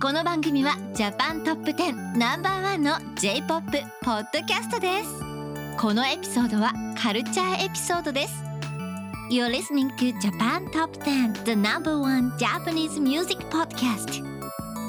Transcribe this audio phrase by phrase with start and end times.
[0.00, 3.70] この番組はジャパントップ10ナンバーワンの J-POP
[4.02, 5.08] ポッドキャストです
[5.78, 8.34] このエピソードはカルチャーエピソードです
[9.30, 14.22] You're listening to Japan Top 10 the number one Japanese music podcast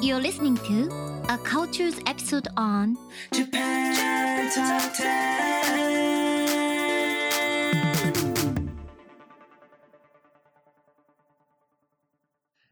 [0.02, 0.88] You're listening to
[1.28, 2.96] a cultures episode on
[3.32, 5.28] Japan Top 10.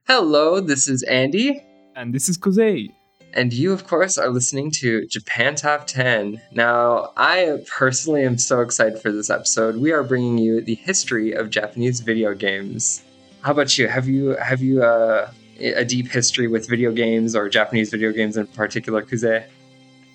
[0.07, 1.61] Hello, this is Andy,
[1.96, 2.94] And this is Kuzey.
[3.34, 6.42] and you, of course, are listening to Japan Top 10.
[6.52, 9.78] Now, I personally am so excited for this episode.
[9.78, 13.04] We are bringing you the history of Japanese video games.
[13.42, 13.88] How about you?
[13.88, 18.36] Have you have you uh, a deep history with video games or Japanese video games
[18.36, 19.46] in particular, Kuzey?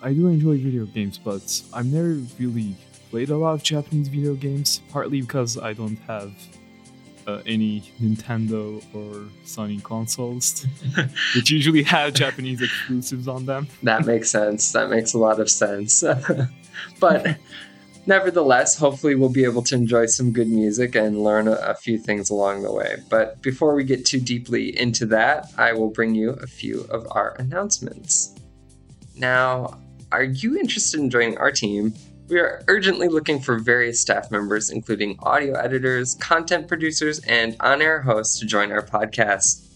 [0.02, 2.76] I do enjoy video games, but I've never really
[3.10, 6.32] played a lot of Japanese video games, partly because I don't have
[7.26, 10.66] uh, any Nintendo or Sony consoles,
[11.34, 13.68] which usually have Japanese exclusives on them.
[13.82, 14.72] That makes sense.
[14.72, 16.04] That makes a lot of sense.
[17.00, 17.36] but
[18.06, 21.98] nevertheless, hopefully, we'll be able to enjoy some good music and learn a, a few
[21.98, 22.96] things along the way.
[23.10, 27.06] But before we get too deeply into that, I will bring you a few of
[27.10, 28.34] our announcements.
[29.16, 29.80] Now,
[30.12, 31.94] are you interested in joining our team?
[32.28, 37.80] We are urgently looking for various staff members, including audio editors, content producers, and on
[37.80, 39.66] air hosts to join our podcast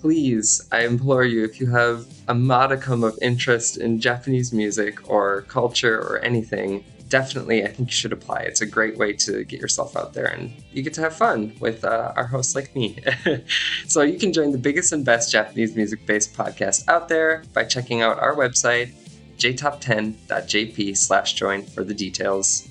[0.00, 5.42] please, I implore you, if you have a modicum of interest in Japanese music or
[5.42, 8.40] culture or anything, definitely I think you should apply.
[8.40, 11.54] It's a great way to get yourself out there and you get to have fun
[11.58, 12.98] with uh, our hosts like me.
[13.86, 17.64] so you can join the biggest and best Japanese music based podcast out there by
[17.64, 18.92] checking out our website,
[19.38, 22.68] jtop10.jp slash join for the details.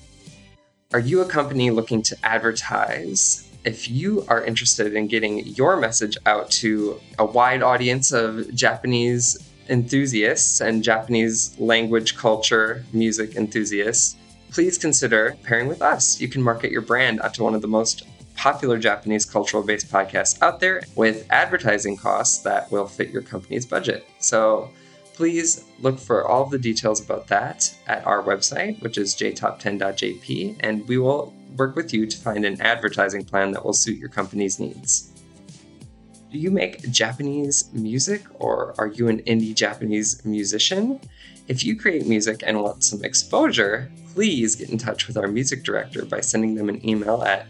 [0.94, 3.50] Are you a company looking to advertise?
[3.66, 9.38] If you are interested in getting your message out to a wide audience of Japanese
[9.70, 14.16] enthusiasts and Japanese language, culture, music enthusiasts,
[14.52, 16.22] please consider pairing with us.
[16.22, 18.04] You can market your brand onto one of the most
[18.36, 23.66] popular Japanese cultural based podcasts out there with advertising costs that will fit your company's
[23.66, 24.08] budget.
[24.20, 24.72] So
[25.18, 30.88] please look for all the details about that at our website, which is jtop10.jp, and
[30.88, 34.60] we will work with you to find an advertising plan that will suit your company's
[34.60, 35.12] needs.
[36.32, 41.00] Do you make Japanese music or are you an indie Japanese musician?
[41.48, 45.64] If you create music and want some exposure, please get in touch with our music
[45.64, 47.48] director by sending them an email at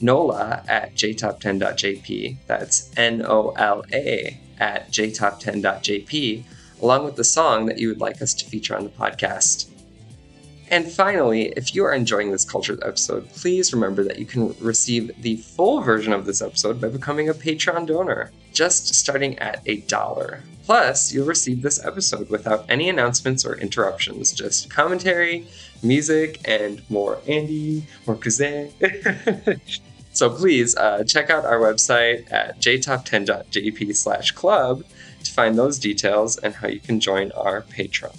[0.00, 2.36] nola at jtop10.jp.
[2.46, 6.44] That's N O L A at jtop10.jp,
[6.82, 9.68] along with the song that you would like us to feature on the podcast.
[10.68, 15.12] And finally, if you are enjoying this Cultures episode, please remember that you can receive
[15.22, 19.76] the full version of this episode by becoming a Patreon donor, just starting at a
[19.82, 20.42] dollar.
[20.64, 25.46] Plus, you'll receive this episode without any announcements or interruptions, just commentary,
[25.84, 28.72] music, and more Andy, more Kuzey.
[30.12, 34.82] so please uh, check out our website at jtop10.jp slash club
[35.26, 38.16] to find those details and how you can join our Patreon.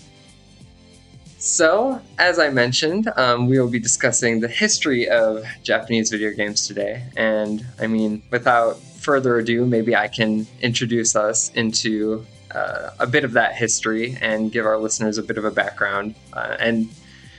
[1.39, 6.67] So, as I mentioned, um, we will be discussing the history of Japanese video games
[6.67, 7.03] today.
[7.15, 13.23] And I mean, without further ado, maybe I can introduce us into uh, a bit
[13.23, 16.15] of that history and give our listeners a bit of a background.
[16.33, 16.89] Uh, and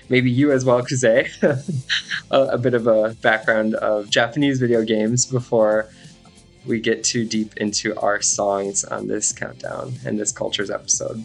[0.08, 1.28] maybe you as well, Kuzey,
[2.30, 5.90] a, a bit of a background of Japanese video games before
[6.68, 11.24] we get too deep into our songs on this countdown and this cultures episode.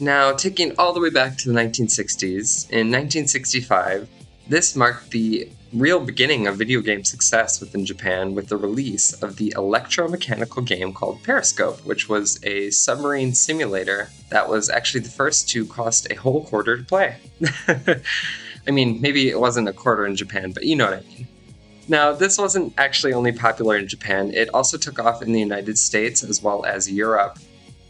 [0.00, 4.08] Now, taking all the way back to the 1960s, in 1965,
[4.48, 9.36] this marked the real beginning of video game success within Japan with the release of
[9.36, 15.48] the electromechanical game called Periscope, which was a submarine simulator that was actually the first
[15.50, 17.16] to cost a whole quarter to play.
[18.66, 21.28] I mean, maybe it wasn't a quarter in Japan, but you know what I mean.
[21.88, 25.78] Now, this wasn't actually only popular in Japan, it also took off in the United
[25.78, 27.38] States as well as Europe.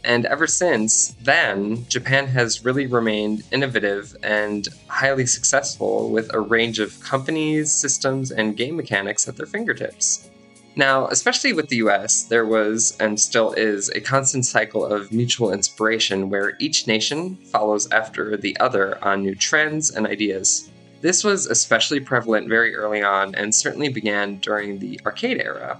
[0.05, 6.79] And ever since then, Japan has really remained innovative and highly successful with a range
[6.79, 10.29] of companies, systems, and game mechanics at their fingertips.
[10.77, 15.51] Now, especially with the US, there was and still is a constant cycle of mutual
[15.51, 20.69] inspiration where each nation follows after the other on new trends and ideas.
[21.01, 25.79] This was especially prevalent very early on and certainly began during the arcade era,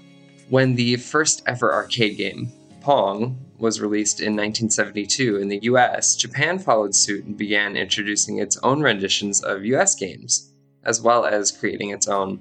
[0.50, 2.52] when the first ever arcade game,
[2.82, 8.58] Pong, was released in 1972 in the US, Japan followed suit and began introducing its
[8.64, 10.54] own renditions of US games,
[10.86, 12.40] as well as creating its own.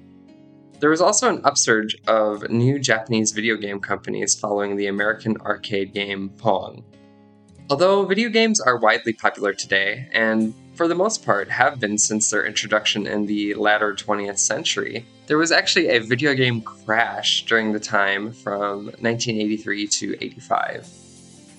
[0.79, 5.93] There was also an upsurge of new Japanese video game companies following the American arcade
[5.93, 6.85] game Pong.
[7.69, 12.29] Although video games are widely popular today, and for the most part have been since
[12.29, 17.73] their introduction in the latter 20th century, there was actually a video game crash during
[17.73, 20.87] the time from 1983 to 85.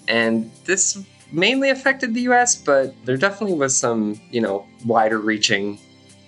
[0.09, 5.79] And this mainly affected the US, but there definitely was some, you know, wider reaching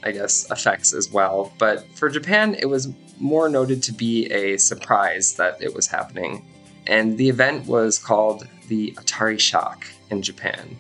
[0.03, 1.51] I guess, effects as well.
[1.59, 6.45] But for Japan, it was more noted to be a surprise that it was happening.
[6.87, 10.77] And the event was called the Atari Shock in Japan,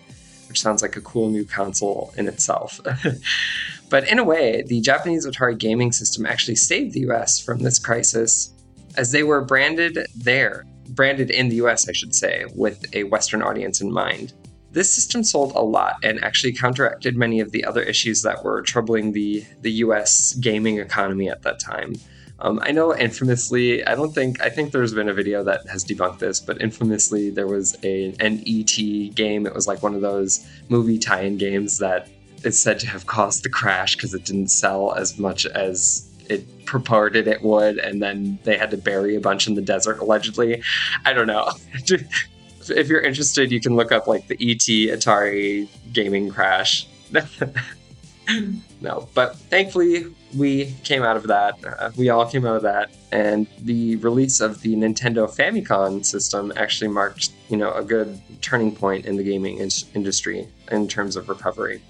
[0.53, 2.79] which sounds like a cool new console in itself.
[3.89, 7.79] but in a way, the Japanese Atari gaming system actually saved the US from this
[7.79, 8.53] crisis
[8.99, 13.41] as they were branded there, branded in the US, I should say, with a Western
[13.41, 14.35] audience in mind.
[14.73, 18.61] This system sold a lot and actually counteracted many of the other issues that were
[18.61, 21.95] troubling the, the US gaming economy at that time.
[22.43, 25.85] Um, I know infamously, I don't think, I think there's been a video that has
[25.85, 29.47] debunked this, but infamously there was a, an ET game.
[29.47, 32.09] It was like one of those movie tie in games that
[32.43, 36.67] is said to have caused the crash because it didn't sell as much as it
[36.67, 40.63] purported it would, and then they had to bury a bunch in the desert allegedly.
[41.05, 41.53] I don't know.
[41.75, 46.89] if you're interested, you can look up like the ET Atari gaming crash.
[48.81, 51.59] no, but thankfully we came out of that.
[51.65, 56.53] Uh, we all came out of that, and the release of the Nintendo Famicom system
[56.57, 61.17] actually marked, you know, a good turning point in the gaming in- industry in terms
[61.17, 61.83] of recovery.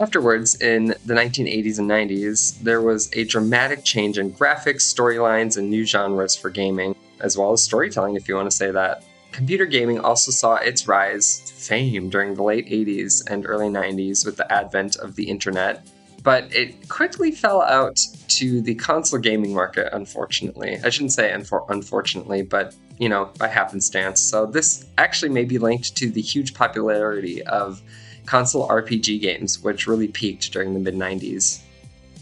[0.00, 5.70] Afterwards, in the 1980s and 90s, there was a dramatic change in graphics, storylines, and
[5.70, 9.04] new genres for gaming, as well as storytelling, if you want to say that.
[9.32, 14.26] Computer gaming also saw its rise to fame during the late 80s and early 90s
[14.26, 15.86] with the advent of the internet,
[16.22, 17.98] but it quickly fell out
[18.28, 20.78] to the console gaming market, unfortunately.
[20.84, 24.20] I shouldn't say unfor- unfortunately, but you know, by happenstance.
[24.20, 27.82] So this actually may be linked to the huge popularity of
[28.26, 31.62] console RPG games, which really peaked during the mid 90s.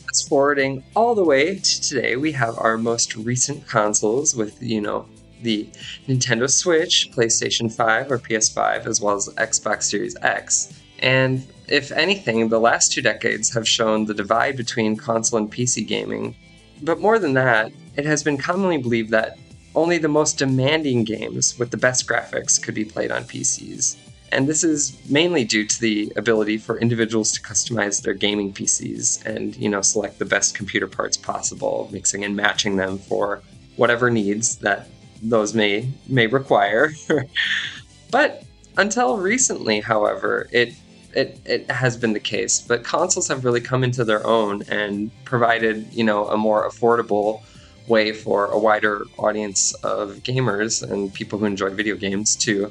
[0.07, 4.81] Fast forwarding all the way to today, we have our most recent consoles with, you
[4.81, 5.07] know,
[5.43, 5.69] the
[6.09, 10.81] Nintendo Switch, PlayStation 5 or PS5, as well as Xbox Series X.
[11.01, 15.87] And if anything, the last two decades have shown the divide between console and PC
[15.87, 16.35] gaming.
[16.83, 19.39] But more than that, it has been commonly believed that
[19.75, 23.97] only the most demanding games with the best graphics could be played on PCs.
[24.33, 29.25] And this is mainly due to the ability for individuals to customize their gaming PCs
[29.27, 33.43] and, you know, select the best computer parts possible, mixing and matching them for
[33.77, 34.89] whatever needs that
[35.23, 36.93] those may may require.
[38.11, 38.45] but
[38.77, 40.75] until recently, however, it
[41.15, 42.61] it, it has been the case.
[42.61, 47.43] But consoles have really come into their own and provided, you know, a more affordable
[47.89, 52.71] way for a wider audience of gamers and people who enjoy video games to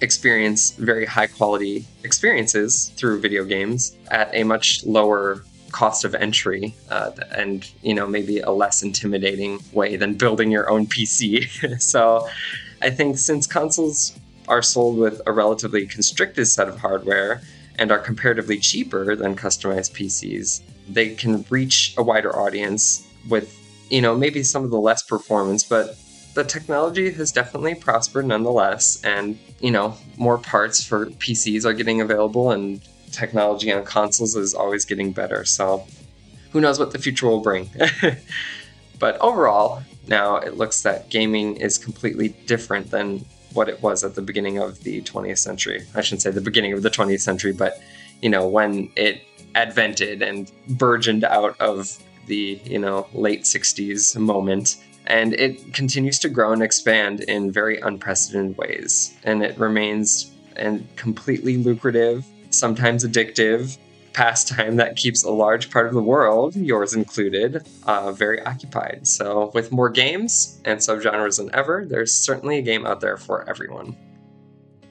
[0.00, 6.74] experience very high quality experiences through video games at a much lower cost of entry
[6.90, 12.28] uh, and you know maybe a less intimidating way than building your own pc so
[12.82, 17.40] i think since consoles are sold with a relatively constricted set of hardware
[17.78, 23.58] and are comparatively cheaper than customized pcs they can reach a wider audience with
[23.90, 25.96] you know maybe some of the less performance but
[26.34, 32.00] the technology has definitely prospered nonetheless and you know more parts for pcs are getting
[32.00, 32.80] available and
[33.12, 35.44] technology on consoles is always getting better.
[35.44, 35.86] So
[36.50, 37.70] who knows what the future will bring.
[38.98, 44.14] but overall, now it looks that gaming is completely different than what it was at
[44.14, 45.82] the beginning of the 20th century.
[45.94, 47.80] I shouldn't say the beginning of the 20th century, but
[48.20, 49.22] you know, when it
[49.54, 54.76] advented and burgeoned out of the, you know, late 60s moment
[55.06, 60.86] and it continues to grow and expand in very unprecedented ways and it remains and
[60.96, 63.78] completely lucrative sometimes addictive
[64.12, 69.06] pastime that keeps a large part of the world, yours included, uh, very occupied.
[69.06, 73.48] So, with more games and subgenres than ever, there's certainly a game out there for
[73.48, 73.96] everyone.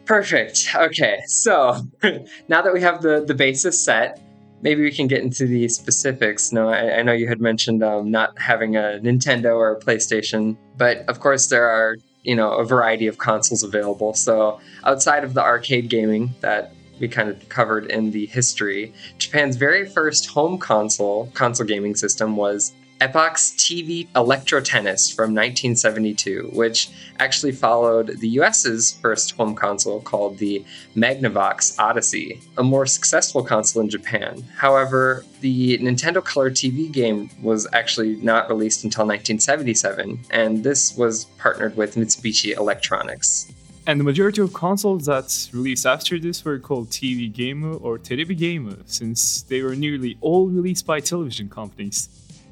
[0.06, 0.70] Perfect.
[0.76, 1.76] Okay, so
[2.48, 4.20] now that we have the, the basis set,
[4.62, 6.52] maybe we can get into the specifics.
[6.52, 10.58] No, I, I know you had mentioned um, not having a Nintendo or a PlayStation,
[10.78, 14.14] but of course there are you know a variety of consoles available.
[14.14, 19.58] So outside of the arcade gaming that we kind of covered in the history, Japan's
[19.58, 26.92] very first home console, console gaming system was Epoch's TV Electro Tennis from 1972, which
[27.18, 30.64] actually followed the US's first home console called the
[30.96, 34.44] Magnavox Odyssey, a more successful console in Japan.
[34.56, 41.26] However, the Nintendo Color TV game was actually not released until 1977, and this was
[41.40, 43.52] partnered with Mitsubishi Electronics.
[43.88, 48.38] And the majority of consoles that released after this were called TV Game or Terebi
[48.38, 52.10] Game, since they were nearly all released by television companies.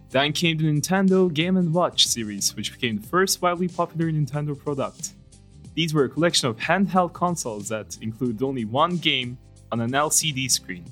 [0.09, 4.57] Then came the Nintendo Game & Watch series, which became the first widely popular Nintendo
[4.57, 5.11] product.
[5.75, 9.37] These were a collection of handheld consoles that included only one game
[9.71, 10.83] on an LCD screen.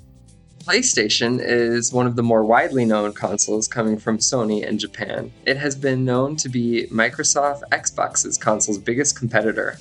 [0.60, 5.32] PlayStation is one of the more widely known consoles coming from Sony in Japan.
[5.46, 9.78] It has been known to be Microsoft Xbox's console's biggest competitor.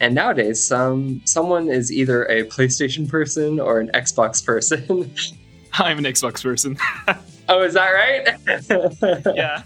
[0.00, 5.12] And nowadays, some someone is either a PlayStation person or an Xbox person.
[5.74, 6.78] I'm an Xbox person.
[7.48, 9.34] oh, is that right?
[9.36, 9.62] yeah.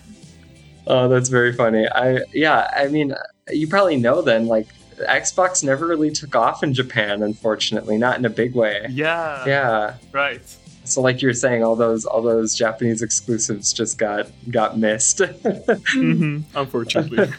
[0.86, 1.86] Oh, that's very funny.
[1.88, 3.14] I yeah, I mean,
[3.50, 8.24] you probably know then like Xbox never really took off in Japan, unfortunately, not in
[8.24, 8.86] a big way.
[8.90, 9.44] Yeah.
[9.46, 9.94] Yeah.
[10.12, 10.42] Right.
[10.84, 15.20] So like you were saying, all those all those Japanese exclusives just got got missed.
[15.20, 17.32] hmm Unfortunately.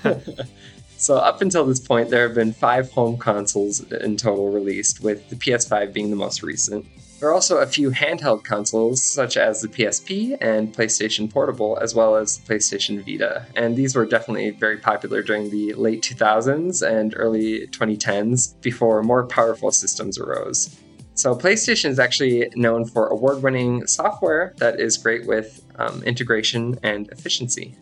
[0.97, 5.29] So up until this point, there have been five home consoles in total released, with
[5.29, 6.85] the PS5 being the most recent.
[7.19, 11.95] There are also a few handheld consoles, such as the PSP and PlayStation Portable, as
[11.95, 13.45] well as the PlayStation Vita.
[13.55, 19.25] And these were definitely very popular during the late 2000s and early 2010s before more
[19.25, 20.77] powerful systems arose.
[21.13, 26.77] So, PlayStation is actually known for award winning software that is great with um, integration
[26.83, 27.77] and efficiency.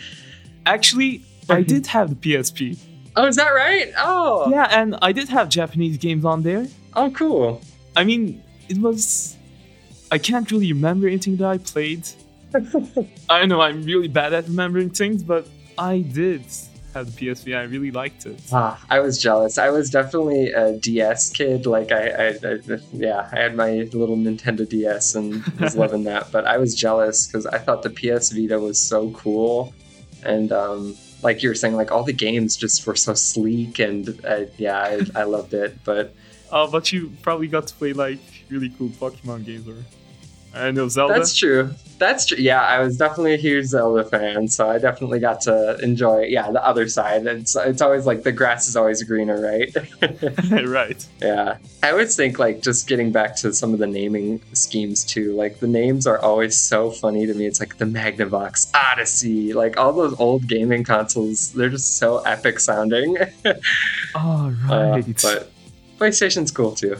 [0.66, 2.78] Actually, I did have the PSP.
[3.16, 3.92] oh, is that right?
[3.98, 6.66] Oh, Yeah, and I did have Japanese games on there.
[6.94, 7.60] oh, cool.
[7.96, 9.36] I mean, it was.
[10.10, 12.06] I can't really remember anything that I played.
[13.28, 16.42] I know I'm really bad at remembering things, but I did
[16.94, 17.56] have the PSP.
[17.56, 18.40] I really liked it.
[18.52, 19.58] Ah, I was jealous.
[19.58, 21.66] I was definitely a DS kid.
[21.66, 22.58] Like I, I, I
[22.92, 26.32] yeah, I had my little Nintendo DS and was loving that.
[26.32, 29.74] But I was jealous because I thought the PS Vita was so cool,
[30.24, 34.20] and um, like you were saying, like all the games just were so sleek, and
[34.24, 35.78] uh, yeah, I, I loved it.
[35.84, 36.14] But
[36.50, 39.84] Oh, but you probably got to play like really cool Pokemon games or
[40.54, 41.14] I know Zelda.
[41.14, 41.70] that's true.
[41.98, 42.38] That's true.
[42.38, 46.22] Yeah, I was definitely a huge Zelda fan, so I definitely got to enjoy.
[46.22, 47.26] Yeah, the other side.
[47.26, 49.74] It's it's always like the grass is always greener, right?
[50.66, 51.04] right.
[51.20, 51.58] Yeah.
[51.82, 55.34] I always think like just getting back to some of the naming schemes too.
[55.34, 57.46] Like the names are always so funny to me.
[57.46, 62.60] It's like the Magnavox, Odyssey, like all those old gaming consoles, they're just so epic
[62.60, 63.16] sounding.
[64.14, 65.22] Oh Uh, right.
[65.22, 65.50] but
[65.98, 66.94] PlayStation's cool too.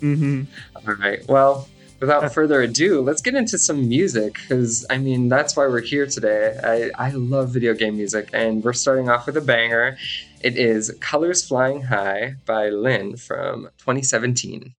[0.00, 0.42] hmm
[0.86, 1.26] all right.
[1.28, 1.66] Well,
[2.00, 6.06] without further ado, let's get into some music because I mean that's why we're here
[6.06, 6.90] today.
[6.96, 9.96] I, I love video game music, and we're starting off with a banger.
[10.40, 14.74] It is "Colors Flying High" by Lyn from 2017.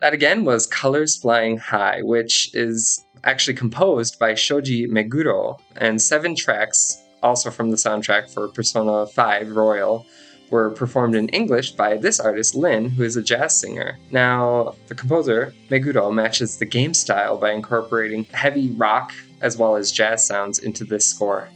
[0.00, 6.34] That again was Colors Flying High, which is actually composed by Shoji Meguro, and seven
[6.34, 10.06] tracks, also from the soundtrack for Persona 5 Royal,
[10.48, 13.98] were performed in English by this artist, Lyn, who is a jazz singer.
[14.10, 19.92] Now, the composer, Meguro, matches the game style by incorporating heavy rock as well as
[19.92, 21.50] jazz sounds into this score.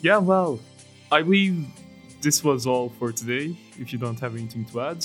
[0.00, 0.58] Yeah, well,
[1.12, 1.66] I believe
[2.22, 3.54] this was all for today.
[3.78, 5.04] If you don't have anything to add,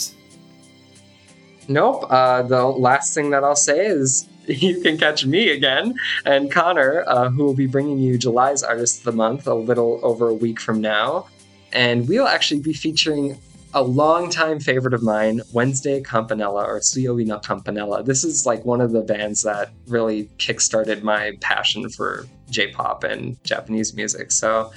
[1.68, 2.06] Nope.
[2.10, 7.04] Uh, the last thing that I'll say is you can catch me again and Connor,
[7.08, 10.34] uh, who will be bringing you July's Artist of the Month a little over a
[10.34, 11.28] week from now.
[11.74, 13.38] And we'll actually be featuring
[13.74, 18.04] a longtime favorite of mine, Wednesday Campanella or Suiyobi no Campanella.
[18.04, 23.04] This is like one of the bands that really kickstarted my passion for J pop
[23.04, 24.32] and Japanese music.
[24.32, 24.72] So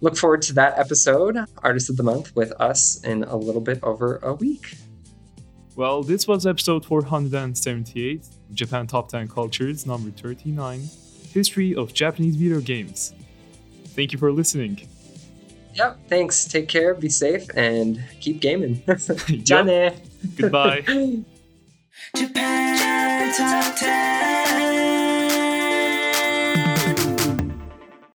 [0.00, 3.78] look forward to that episode, Artist of the Month, with us in a little bit
[3.84, 4.74] over a week.
[5.76, 10.82] Well, this was episode 478, Japan Top 10 Cultures, number 39,
[11.32, 13.14] History of Japanese Video Games.
[13.86, 14.86] Thank you for listening.
[15.74, 15.98] Yep.
[16.08, 16.44] Thanks.
[16.44, 16.94] Take care.
[16.94, 18.82] Be safe and keep gaming.
[18.86, 19.44] Yep.
[19.44, 19.90] Johnny.
[20.36, 20.80] Goodbye.
[22.16, 24.19] Japan Top 10.